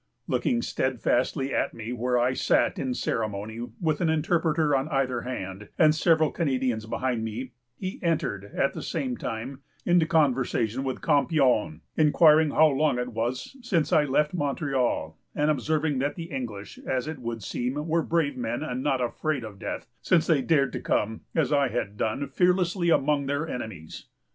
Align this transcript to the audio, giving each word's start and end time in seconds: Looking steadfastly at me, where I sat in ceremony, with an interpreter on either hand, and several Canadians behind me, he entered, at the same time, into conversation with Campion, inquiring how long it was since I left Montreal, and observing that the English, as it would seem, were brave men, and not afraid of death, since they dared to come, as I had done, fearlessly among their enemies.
Looking 0.25 0.63
steadfastly 0.63 1.53
at 1.53 1.75
me, 1.75 1.93
where 1.93 2.17
I 2.17 2.33
sat 2.33 2.79
in 2.79 2.95
ceremony, 2.95 3.59
with 3.79 4.01
an 4.01 4.09
interpreter 4.09 4.75
on 4.75 4.87
either 4.89 5.21
hand, 5.21 5.69
and 5.77 5.93
several 5.93 6.31
Canadians 6.31 6.87
behind 6.87 7.23
me, 7.23 7.51
he 7.77 7.99
entered, 8.01 8.45
at 8.45 8.73
the 8.73 8.81
same 8.81 9.15
time, 9.15 9.61
into 9.85 10.07
conversation 10.07 10.83
with 10.83 11.03
Campion, 11.03 11.81
inquiring 11.97 12.49
how 12.49 12.65
long 12.69 12.97
it 12.97 13.09
was 13.13 13.55
since 13.61 13.93
I 13.93 14.05
left 14.05 14.33
Montreal, 14.33 15.19
and 15.35 15.51
observing 15.51 15.99
that 15.99 16.15
the 16.15 16.31
English, 16.31 16.79
as 16.79 17.07
it 17.07 17.19
would 17.19 17.43
seem, 17.43 17.87
were 17.87 18.01
brave 18.01 18.35
men, 18.35 18.63
and 18.63 18.81
not 18.81 19.01
afraid 19.01 19.43
of 19.43 19.59
death, 19.59 19.85
since 20.01 20.25
they 20.25 20.41
dared 20.41 20.73
to 20.73 20.79
come, 20.81 21.21
as 21.35 21.53
I 21.53 21.67
had 21.67 21.95
done, 21.95 22.27
fearlessly 22.27 22.89
among 22.89 23.27
their 23.27 23.47
enemies. 23.47 24.07